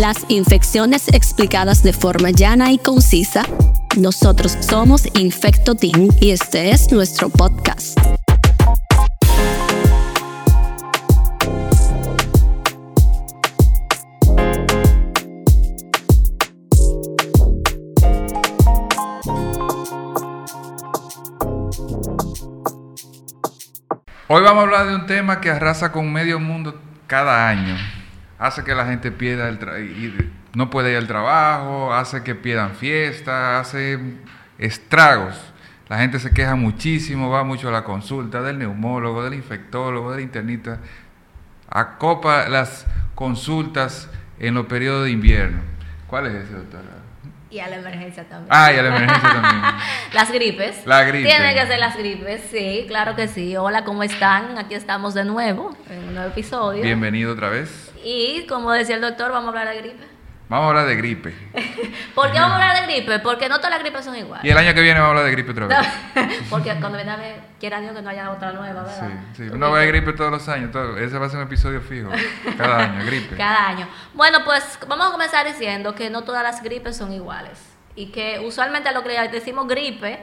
[0.00, 3.42] Las infecciones explicadas de forma llana y concisa.
[3.98, 7.98] Nosotros somos Infecto Team y este es nuestro podcast.
[24.28, 27.99] Hoy vamos a hablar de un tema que arrasa con medio mundo cada año.
[28.40, 32.34] Hace que la gente pierda el tra- y no puede ir al trabajo, hace que
[32.34, 33.98] pierdan fiestas, hace
[34.58, 35.34] estragos.
[35.90, 40.22] La gente se queja muchísimo, va mucho a la consulta del neumólogo, del infectólogo, del
[40.22, 40.78] internista.
[41.68, 44.08] Acopa las consultas
[44.38, 45.60] en los periodos de invierno.
[46.06, 46.84] ¿Cuál es ese, doctora?
[47.50, 48.48] Y a la emergencia también.
[48.48, 49.62] Ah, y a la emergencia también.
[50.12, 50.86] Las gripes.
[50.86, 51.28] La gripe.
[51.28, 53.56] Tienen que ser las gripes, sí, claro que sí.
[53.56, 54.56] Hola, ¿cómo están?
[54.56, 56.82] Aquí estamos de nuevo en un nuevo episodio.
[56.82, 57.89] Bienvenido otra vez.
[58.04, 60.04] Y como decía el doctor, vamos a hablar de gripe.
[60.48, 61.30] Vamos a hablar de gripe.
[62.14, 63.20] ¿Por qué vamos a hablar de gripe?
[63.20, 64.44] Porque no todas las gripes son iguales.
[64.44, 65.78] Y el año que viene vamos a hablar de gripe otra vez.
[66.50, 69.20] Porque cuando viene a ver, quiera Dios que no haya otra nueva, Sí, ¿verdad?
[69.36, 69.42] sí.
[69.52, 70.72] Uno ve gripe todos los años.
[70.72, 70.96] Todo.
[70.98, 72.10] Ese va a ser un episodio fijo.
[72.58, 73.36] Cada año, gripe.
[73.36, 73.88] Cada año.
[74.12, 77.60] Bueno, pues vamos a comenzar diciendo que no todas las gripes son iguales.
[77.94, 80.18] Y que usualmente lo que decimos gripe,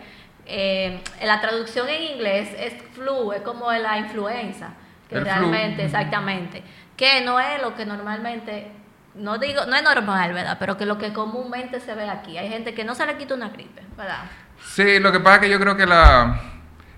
[0.46, 4.74] eh, la traducción en inglés es flu, es como la influenza.
[5.10, 5.52] Que El flu.
[5.52, 6.64] realmente, exactamente.
[6.96, 8.72] Que no es lo que normalmente,
[9.16, 10.58] no digo, no es normal, ¿verdad?
[10.60, 12.38] Pero que lo que comúnmente se ve aquí.
[12.38, 14.24] Hay gente que no se le quita una gripe, ¿verdad?
[14.62, 16.42] Sí, lo que pasa es que yo creo que la,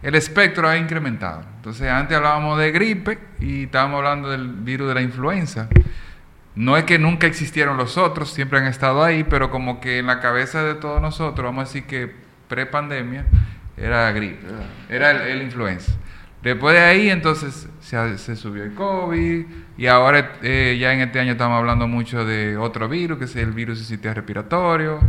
[0.01, 1.43] el espectro ha incrementado.
[1.57, 5.67] Entonces, antes hablábamos de gripe y estábamos hablando del virus de la influenza.
[6.55, 10.07] No es que nunca existieron los otros, siempre han estado ahí, pero como que en
[10.07, 12.13] la cabeza de todos nosotros, vamos a decir que
[12.47, 13.25] pre-pandemia,
[13.77, 14.45] era gripe,
[14.89, 15.93] era el, el influenza.
[16.41, 19.45] Después de ahí, entonces, se, se subió el COVID
[19.77, 23.35] y ahora eh, ya en este año estamos hablando mucho de otro virus, que es
[23.35, 24.99] el virus respiratorio.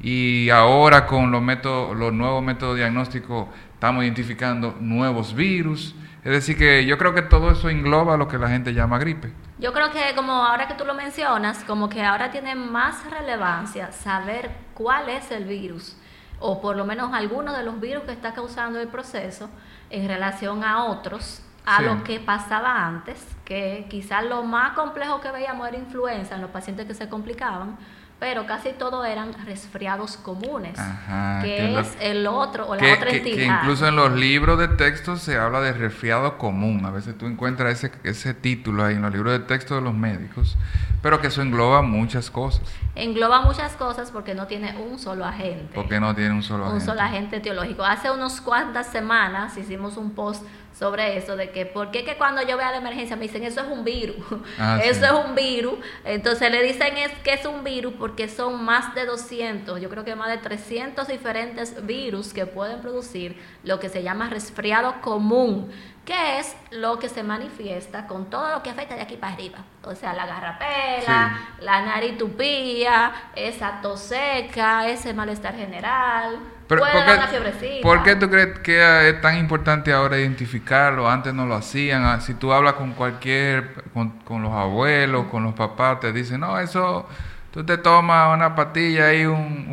[0.00, 5.94] Y ahora con los, métodos, los nuevos métodos diagnósticos estamos identificando nuevos virus.
[6.24, 9.32] Es decir, que yo creo que todo eso engloba lo que la gente llama gripe.
[9.58, 13.92] Yo creo que como ahora que tú lo mencionas, como que ahora tiene más relevancia
[13.92, 15.96] saber cuál es el virus
[16.40, 19.48] o por lo menos alguno de los virus que está causando el proceso
[19.90, 21.84] en relación a otros, a Sí.
[21.84, 26.50] lo que pasaba antes, que quizás lo más complejo que veíamos era influenza en los
[26.50, 27.76] pacientes que se complicaban,
[28.20, 33.10] pero casi todo eran resfriados comunes, Ajá, que es el otro o la Que, otra
[33.10, 33.36] entidad.
[33.36, 36.84] que incluso en los libros de texto se habla de resfriado común.
[36.84, 39.94] A veces tú encuentras ese, ese título ahí en los libros de texto de los
[39.94, 40.56] médicos,
[41.02, 42.62] pero que eso engloba muchas cosas,
[42.96, 45.70] Engloba muchas cosas porque no tiene un solo agente.
[45.72, 46.84] porque no tiene un solo un agente.
[46.86, 47.84] solo agente etiológico.
[47.84, 50.42] Hace unos cuantas semanas hicimos un post
[50.76, 53.42] sobre eso, de que por qué que cuando yo voy a la emergencia me dicen
[53.44, 54.16] eso es un virus,
[54.58, 55.06] Ah, eso sí.
[55.06, 55.74] es un virus,
[56.04, 60.04] entonces le dicen es que es un virus porque son más de 200, yo creo
[60.04, 65.70] que más de 300 diferentes virus que pueden producir lo que se llama resfriado común,
[66.04, 69.58] que es lo que se manifiesta con todo lo que afecta de aquí para arriba,
[69.82, 76.92] o sea, la garrapela, la nariz tupía, esa tos seca, ese malestar general, Pero, puede
[76.94, 77.82] ¿por, dar una fiebrecita.
[77.82, 81.08] por qué tú crees que es tan importante ahora identificarlo?
[81.10, 82.04] Antes no lo hacían.
[82.04, 86.40] Ah, Si tú hablas con cualquier, con, con los abuelos, con los papás, te dicen,
[86.40, 87.06] no, eso,
[87.52, 89.68] tú te tomas una pastilla y un,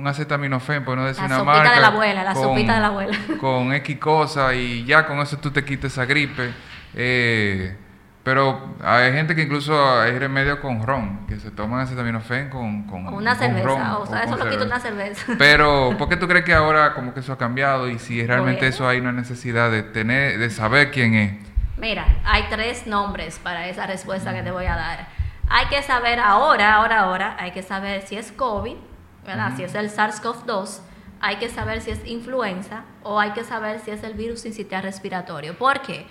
[0.00, 1.74] un acetaminofén, por no decir La una sopita marca.
[1.74, 3.18] de la abuela, la sopita de la abuela.
[3.40, 6.52] Con X cosa y ya con eso tú te quitas esa gripe.
[6.94, 7.76] Eh,
[8.22, 13.06] pero hay gente que incluso hay remedios con ron, que se toman acetaminofén con, con,
[13.14, 15.32] una con cerveza, ron o sea, eso lo quita una cerveza.
[15.38, 17.88] Pero, ¿por qué tú crees que ahora como que eso ha cambiado?
[17.88, 18.74] Y si realmente Bueno.
[18.74, 21.34] eso hay una necesidad de tener, de saber quién es.
[21.76, 25.06] Mira, hay tres nombres para esa respuesta que te voy a dar.
[25.48, 28.76] Hay que saber ahora, ahora, ahora, hay que saber si es COVID,
[29.24, 29.52] ¿verdad?
[29.56, 30.80] Si es el SARS-CoV-2,
[31.20, 34.82] hay que saber si es influenza o hay que saber si es el virus sincitial
[34.82, 35.56] respiratorio.
[35.56, 36.06] ¿Por qué?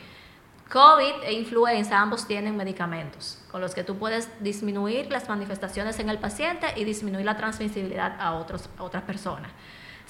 [0.71, 6.09] COVID e influenza ambos tienen medicamentos con los que tú puedes disminuir las manifestaciones en
[6.09, 9.51] el paciente y disminuir la transmisibilidad a, otros, a otras personas.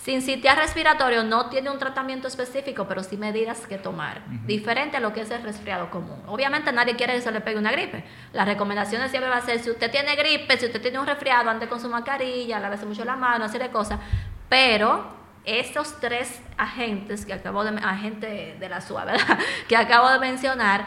[0.06, 5.14] Sincitial respiratorio no tiene un tratamiento específico, pero sí medidas que tomar, diferente a lo
[5.14, 6.22] que es el resfriado común.
[6.28, 8.04] Obviamente nadie quiere que se le pegue una gripe.
[8.32, 11.50] Las recomendaciones siempre va a ser, si usted tiene gripe, si usted tiene un resfriado,
[11.50, 14.00] ande con su mascarilla, lávese mucho la mano, así de cosas.
[14.48, 15.08] Pero
[15.44, 19.40] estos tres agentes que acabo de agente de la SUA, ¿verdad?
[19.68, 20.86] que acabo de mencionar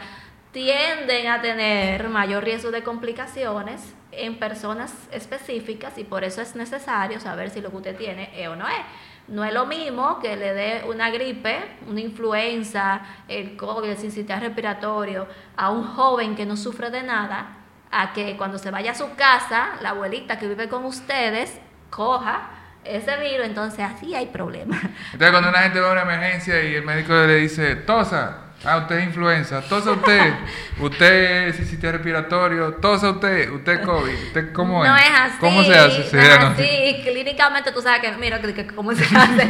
[0.53, 3.81] tienden a tener mayor riesgo de complicaciones
[4.11, 8.47] en personas específicas y por eso es necesario saber si lo que usted tiene es
[8.47, 9.08] o no es.
[9.29, 14.41] No es lo mismo que le dé una gripe, una influenza, el COVID, el sincitial
[14.41, 17.57] respiratorio a un joven que no sufre de nada,
[17.91, 21.59] a que cuando se vaya a su casa, la abuelita que vive con ustedes
[21.91, 22.49] coja
[22.83, 24.81] ese virus, entonces así hay problemas.
[25.13, 28.77] Entonces cuando una gente va a una emergencia y el médico le dice, tosa, Ah,
[28.77, 30.33] usted es influenza, tosa usted,
[30.79, 34.89] usted es sistema respiratorio, tosa usted, usted es COVID, usted cómo es.
[34.89, 35.37] No es así.
[35.39, 36.17] ¿Cómo se hace?
[36.17, 39.43] No es así, clínicamente tú sabes que, mira, que, cómo se hace.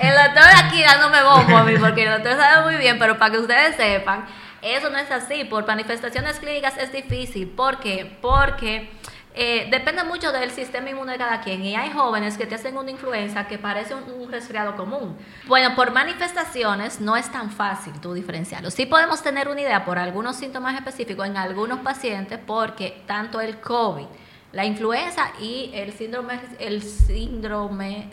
[0.00, 3.32] el doctor aquí dándome bombo a mí, porque el doctor sabe muy bien, pero para
[3.32, 4.26] que ustedes sepan,
[4.60, 5.44] eso no es así.
[5.44, 7.48] Por manifestaciones clínicas es difícil.
[7.48, 8.18] ¿Por qué?
[8.20, 8.90] Porque
[9.38, 11.62] eh, depende mucho del sistema inmune de cada quien.
[11.62, 15.16] Y hay jóvenes que te hacen una influenza que parece un, resfriado común.
[15.46, 18.70] Bueno, por manifestaciones no es tan fácil tú diferenciarlo.
[18.70, 23.60] Sí podemos tener una idea por algunos síntomas específicos en algunos pacientes porque tanto el
[23.60, 24.06] COVID,
[24.52, 28.08] la influenza y el síndrome, el síndrome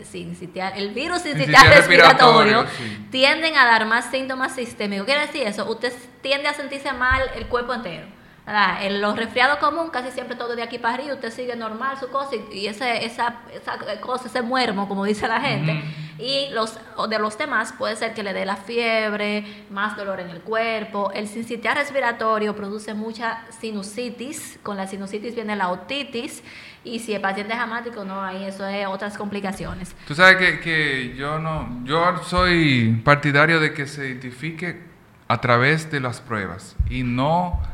[0.76, 2.66] el virus sincitial respiratorio,
[3.10, 5.06] tienden a dar más síntomas sistémicos.
[5.06, 5.64] ¿Quiere decir eso?
[5.70, 8.06] Usted tiende a sentirse mal el cuerpo entero
[8.46, 12.08] en los resfriados comunes casi siempre todo de aquí para arriba, usted sigue normal su
[12.08, 15.82] cosa y, ese, esa, esa cosa, ese muermo, como dice la gente.
[16.18, 20.28] Y los de los demás puede ser que le dé la fiebre, más dolor en
[20.28, 21.10] el cuerpo.
[21.12, 26.42] El sincitial respiratorio produce mucha sinusitis, con la sinusitis viene la otitis
[26.84, 29.96] y si el paciente es asmático, no, hay eso es otras complicaciones.
[30.06, 34.82] Tú sabes que, que yo no, yo soy partidario de que se identifique
[35.28, 37.73] a través de las pruebas y no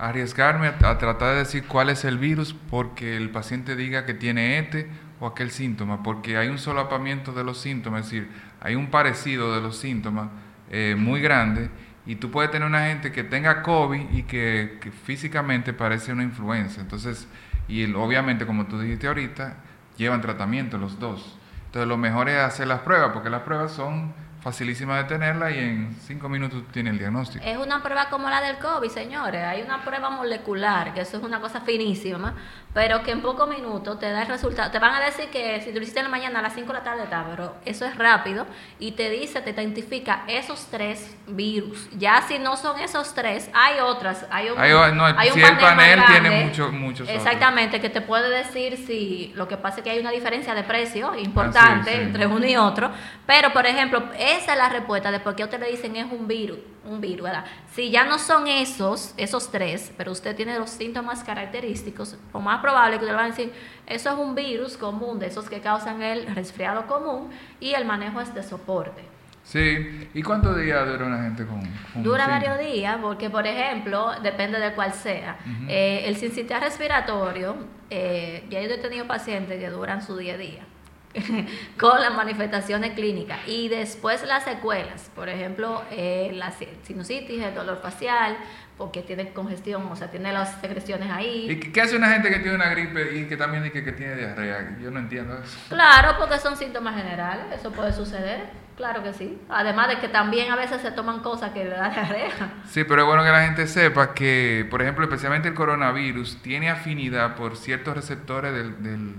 [0.00, 4.58] arriesgarme a, tratar de decir cuál es el virus porque el paciente diga que tiene
[4.58, 4.88] este
[5.20, 8.30] o aquel síntoma, porque hay un solapamiento de los síntomas, es decir,
[8.60, 10.30] hay un parecido de los síntomas
[10.70, 11.68] eh, muy grande
[12.06, 16.80] y tú puedes tener una gente que tenga COVID y que, físicamente parece una influenza.
[16.80, 17.28] Entonces,
[17.68, 19.56] y obviamente, como tú dijiste ahorita,
[19.98, 21.38] llevan tratamiento los dos.
[21.66, 25.58] Entonces, lo mejor es hacer las pruebas, porque las pruebas son facilísima de tenerla y
[25.58, 27.44] en cinco minutos tiene el diagnóstico.
[27.44, 29.44] Es una prueba como la del COVID, señores.
[29.44, 32.34] Hay una prueba molecular, que eso es una cosa finísima,
[32.72, 34.70] pero que en pocos minutos te da el resultado.
[34.70, 36.66] Te van a decir que si tú lo hiciste en la mañana a las 5
[36.68, 38.46] de la tarde está, pero eso es rápido
[38.78, 41.88] y te dice, te identifica esos tres virus.
[41.98, 44.26] Ya si no son esos tres, hay otras.
[44.30, 48.76] Hay un, hay, un si el panel tiene muchos muchos Exactamente, que te puede decir
[48.76, 52.56] si lo que pasa es que hay una diferencia de precio importante entre uno y
[52.56, 52.90] otro.
[53.26, 54.02] Pero, por ejemplo,
[54.36, 57.22] esa es la respuesta de por qué ustedes le dicen es un virus un virus,
[57.24, 57.44] ¿verdad?
[57.72, 62.60] Si ya no son esos, esos tres, pero usted tiene los síntomas característicos, lo más
[62.60, 63.52] probable que usted le van a decir,
[63.86, 67.30] eso es un virus común, de esos que causan el resfriado común,
[67.60, 69.02] y el manejo es de soporte.
[69.42, 71.62] Sí, ¿y cuántos días dura una gente con,
[72.02, 75.38] Dura varios días, porque por ejemplo, depende de cuál sea.
[75.66, 77.56] Eh, el sincitial respiratorio,
[77.88, 80.62] eh, ya yo he tenido pacientes que duran su día a día.
[81.78, 86.52] con las manifestaciones clínicas y después las secuelas, por ejemplo, eh, la
[86.82, 88.36] sinusitis, el dolor facial,
[88.78, 91.50] porque tiene congestión, o sea, tiene las secreciones ahí.
[91.50, 94.14] ¿Y qué hace una gente que tiene una gripe y que también dice que, tiene
[94.14, 94.78] diarrea?
[94.80, 95.58] Yo no entiendo eso.
[95.68, 98.44] Claro, porque son síntomas generales, eso puede suceder,
[98.76, 99.38] claro que sí.
[99.50, 102.30] Además de que también a veces se toman cosas que le dan diarrea.
[102.66, 106.70] Sí, pero es bueno que la gente sepa que, por ejemplo, especialmente el coronavirus tiene
[106.70, 109.14] afinidad por ciertos receptores del del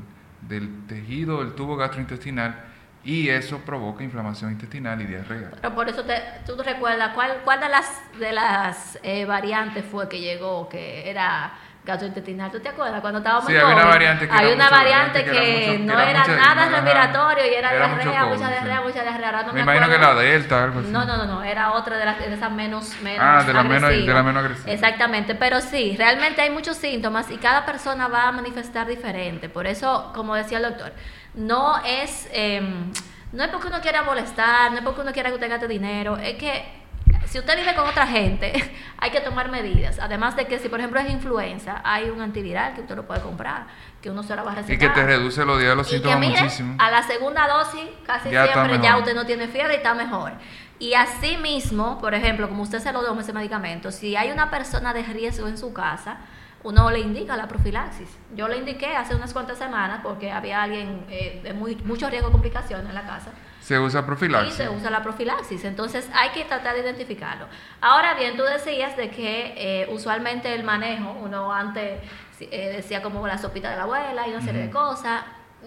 [0.87, 2.55] tejido del tubo gastrointestinal
[3.03, 5.51] y eso provoca inflamación intestinal y diarrea.
[5.59, 10.07] Pero por eso te, tú recuerdas, ¿cuál, cuál de las, de las eh, variantes fue
[10.07, 11.53] que llegó que era
[11.83, 12.51] gastrointestinal?
[12.51, 13.01] ¿Tú te acuerdas?
[13.01, 17.45] Cuando estábamos sí, había una variante que, hay una variante que, no era, nada respiratorio
[17.45, 19.43] y era, diarrea, mucha diarrea, mucha diarrea.
[19.53, 20.89] me, imagino que la delta, algo así.
[20.89, 23.63] No, no, no, no, era otra de, las, de esas menos, menos Ah, de la
[23.63, 24.71] menos, de la menos agresiva.
[24.71, 29.49] Exactamente, pero sí, realmente hay muchos síntomas y cada persona va a manifestar diferente.
[29.49, 30.93] Por eso, como decía el doctor,
[31.33, 32.91] no es, em,
[33.31, 36.17] no es porque uno quiera molestar, no es porque uno quiera que usted gaste dinero,
[36.17, 36.80] es que
[37.25, 38.53] si usted vive con otra gente,
[38.97, 39.99] hay que tomar medidas.
[39.99, 43.21] Además de que si por ejemplo es influenza, hay un antiviral que usted lo puede
[43.21, 43.67] comprar,
[44.01, 44.75] que uno se la va a recetar.
[44.75, 46.75] Y que te reduce los días de los síntomas muchísimo.
[46.79, 50.33] A la segunda dosis, casi siempre ya usted no tiene fiebre y está mejor.
[50.79, 54.49] Y así mismo, por ejemplo, como usted se lo toma ese medicamento, si hay una
[54.49, 56.17] persona de riesgo en su casa,
[56.63, 58.07] uno le indica la profilaxis.
[58.35, 62.27] Yo le indiqué hace unas cuantas semanas porque había alguien eh, de muy, mucho riesgo
[62.27, 63.31] de complicaciones en la casa.
[63.61, 64.53] Se usa profilaxis.
[64.53, 65.63] Y se usa la profilaxis.
[65.65, 67.47] Entonces hay que tratar de identificarlo.
[67.79, 71.99] Ahora bien, tú decías de que eh, usualmente el manejo, uno antes
[72.39, 75.23] eh, decía como la sopita de la abuela y una serie de cosas.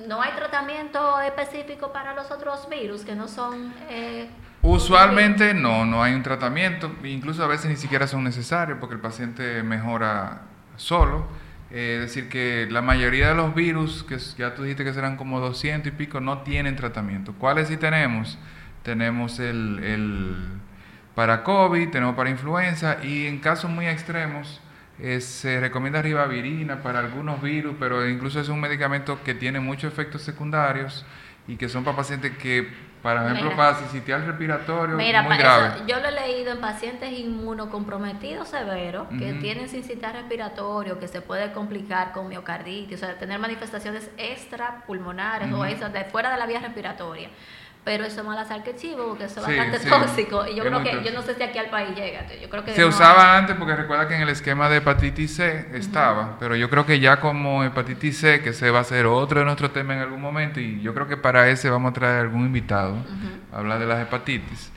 [0.07, 3.73] No hay tratamiento específico para los otros virus que no son...
[4.63, 9.01] Usualmente no, no hay un tratamiento, incluso a veces ni siquiera son necesarios porque el
[9.01, 10.41] paciente mejora
[10.76, 11.26] solo.
[11.71, 15.40] es decir, que la mayoría de los virus, que ya tú dijiste que serán como
[15.40, 17.35] 200 y pico, no tienen tratamiento.
[17.38, 18.38] ¿Cuáles sí tenemos?
[18.83, 20.37] Tenemos el, el
[21.14, 24.61] para COVID, tenemos para influenza y en casos muy extremos,
[24.99, 29.93] eh, se recomienda ribavirina para algunos virus, pero incluso es un medicamento que tiene muchos
[29.93, 31.04] efectos secundarios
[31.47, 32.69] y que son para pacientes que,
[33.05, 33.57] por ejemplo, Mira.
[33.57, 35.67] para sincitial respiratorio, Mira, muy grave.
[35.77, 39.41] eso yo lo he leído en pacientes inmunocomprometidos severos que Ujú.
[39.41, 45.57] tienen sincitial respiratorio, que se puede complicar con miocarditis, o sea, tener manifestaciones extrapulmonares o
[45.57, 45.65] Ujú.
[45.67, 47.29] esas de fuera de la vía respiratoria.
[47.85, 49.88] Pero eso es más que chivo, porque eso es Sí, bastante sí.
[49.91, 50.47] tóxico.
[50.47, 52.26] Y yo Es creo que, yo no sé si aquí al país llega.
[52.41, 55.37] Yo creo que Se no- usaba antes porque recuerda que en el esquema de hepatitis
[55.37, 59.05] C estaba, pero yo creo que ya como hepatitis C, que se va a ser
[59.05, 61.93] otro de nuestros temas en algún momento, y yo creo que para ese vamos a
[61.95, 62.97] traer algún invitado
[63.53, 64.73] a hablar de las hepatitis.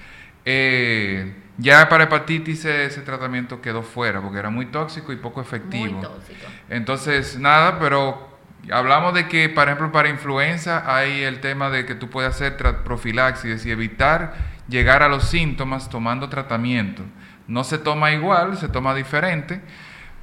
[0.50, 5.42] Eh, ya para hepatitis C ese tratamiento quedó fuera porque era muy tóxico y poco
[5.42, 5.94] efectivo.
[5.94, 6.46] Muy tóxico.
[6.70, 8.37] Entonces, nada, pero
[8.72, 12.58] hablamos de que, por ejemplo, para influenza hay el tema de que tú puedes hacer
[12.84, 14.34] profilaxis y evitar
[14.68, 17.04] llegar a los síntomas tomando tratamiento.
[17.48, 19.62] No se toma igual, se toma diferente,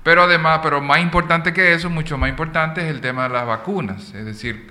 [0.02, 3.46] pero además, pero más importante que eso, mucho más importante es el tema de las
[3.46, 4.12] vacunas.
[4.14, 4.70] Es decir,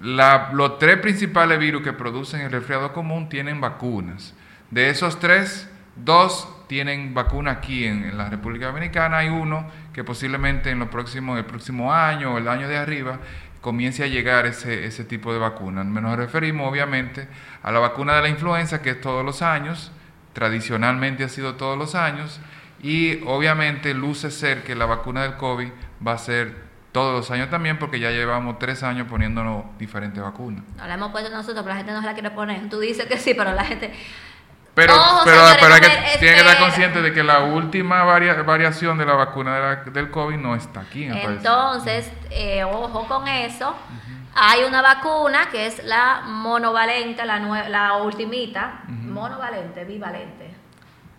[0.00, 4.34] los tres principales virus que producen el resfriado común tienen vacunas.
[4.70, 9.18] De esos tres, dos tienen vacuna aquí en, la República Dominicana.
[9.18, 9.66] Hay uno
[10.00, 13.18] que posiblemente en los próximos, el próximo año o el año de arriba
[13.60, 15.84] comience a llegar ese, ese tipo de vacuna.
[15.84, 17.28] Nos referimos obviamente
[17.62, 19.92] a la vacuna de la influenza, que es todos los años,
[20.32, 22.40] tradicionalmente ha sido todos los años,
[22.82, 25.68] y obviamente luce ser que la vacuna del COVID
[26.06, 26.54] va a ser
[26.92, 30.64] todos los años también, porque ya llevamos tres años poniéndonos diferentes vacunas.
[30.78, 32.70] No la hemos puesto nosotros, pero la gente no se la quiere poner.
[32.70, 33.92] Tú dices que sí, pero la gente.
[34.80, 37.40] Pero, Ojo, pero, señores, pero hay que, me- tienen que estar conscientes de que la
[37.40, 41.14] última varia- variación de la vacuna de la- del COVID no está aquí en.
[41.16, 43.74] Entonces, eh, ojo con eso.
[44.34, 48.82] Hay una vacuna que es la monovalente, la, la ultimita.
[48.86, 50.54] Monovalente, bivalente.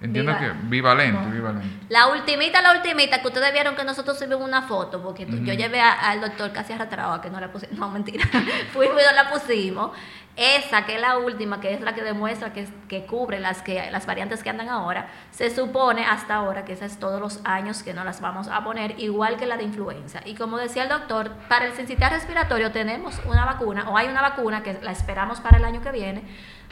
[0.03, 1.30] Entiendo Viva- que bivalente, No.
[1.30, 1.68] bivalente.
[1.89, 5.80] La ultimita, la ultimita, que ustedes vieron que nosotros subimos una foto, porque yo llevé
[5.80, 8.25] al doctor casi arrastrado a que no la pusimos, no, mentira,
[8.74, 9.91] fuimos y no la pusimos.
[10.38, 13.92] Esa, que es la última, que es la que demuestra que, que cubre las, que,
[13.92, 17.84] las variantes que andan ahora, se supone hasta ahora que esa es todos los años
[17.84, 20.22] que no las vamos a poner, igual que la de influenza.
[20.24, 24.22] Y como decía el doctor, para el sincitial respiratorio tenemos una vacuna, o hay una
[24.22, 26.24] vacuna que la esperamos para el año que viene,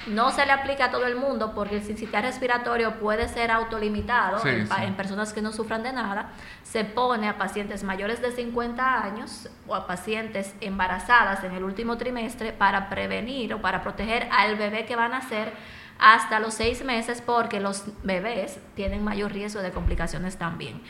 [0.07, 4.39] no se le aplica a todo el mundo porque el sincitial respiratorio puede ser autolimitado
[4.39, 4.73] Sí, en, sí.
[4.81, 6.29] en personas que no sufran de nada,
[6.63, 11.97] se pone a pacientes mayores de 50 años o a pacientes embarazadas en el último
[11.97, 15.53] trimestre para prevenir o para proteger al bebé que van a nacer
[15.99, 20.81] hasta los seis meses porque los bebés tienen mayor riesgo de complicaciones también.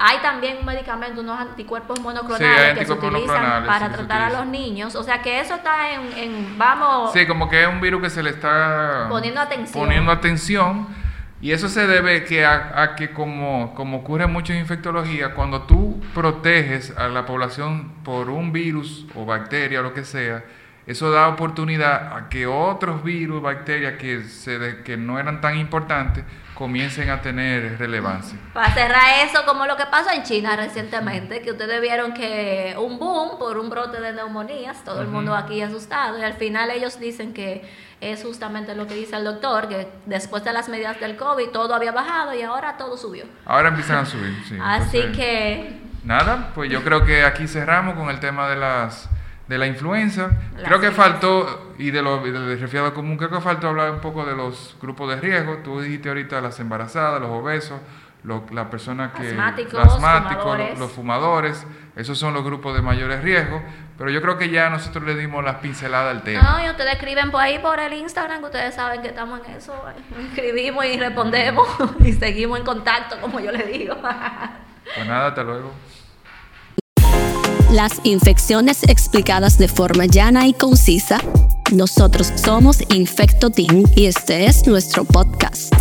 [0.00, 4.22] Hay también un medicamento, unos anticuerpos monoclonales Sí, que se utilizan monoclonales, para sí, tratar
[4.22, 4.94] a los niños.
[4.94, 8.10] O sea que eso está en, en- vamos, Sí, como que es un virus que
[8.10, 9.84] se le está Poniendo atención.
[9.84, 10.86] poniendo atención,
[11.40, 15.62] y eso se debe que a, a que como, como ocurre mucho en infectología, cuando
[15.62, 20.44] tú proteges a la población por un virus o bacteria o lo que sea,
[20.88, 25.56] eso da oportunidad a que otros virus, bacterias que, se de- que no eran tan
[25.56, 28.36] importantes, comiencen a tener relevancia.
[28.52, 32.98] Para cerrar eso, como lo que pasó en China recientemente, que ustedes vieron que un
[32.98, 36.98] boom por un brote de neumonías, todo el mundo aquí asustado, y al final ellos
[36.98, 37.62] dicen que
[38.00, 41.74] es justamente lo que dice el doctor, que después de las medidas del COVID todo
[41.74, 43.24] había bajado y ahora todo subió.
[43.44, 44.34] Ahora empiezan a subir.
[44.48, 44.56] sí.
[44.62, 49.08] Así Entonces, que Nada, pues yo creo que aquí cerramos con el tema de las
[49.48, 50.30] de la influenza.
[50.64, 54.24] Creo que faltó, y de lo del resfriado común, creo que faltó hablar un poco
[54.24, 55.58] de los grupos de riesgo.
[55.58, 57.80] Tú dijiste ahorita las embarazadas, los obesos,
[58.24, 59.30] las personas que...
[59.30, 60.70] Asmáticos, los asmáticos, fumadores.
[60.70, 63.62] los, los fumadores, esos son los grupos de mayores riesgos.
[63.98, 66.40] Pero yo creo que ya nosotros le dimos las pinceladas al tema.
[66.40, 69.54] no, y ustedes escriben por ahí por el Instagram, que ustedes saben que estamos en
[69.54, 69.74] eso,
[70.30, 71.66] escribimos y respondemos
[71.98, 73.96] y seguimos en contacto, como yo les digo.
[74.94, 75.70] Pues nada, hasta luego.
[77.72, 81.20] Las infecciones explicadas de forma llana y concisa.
[81.70, 85.74] Nosotros somos Infecto Team y este es nuestro podcast.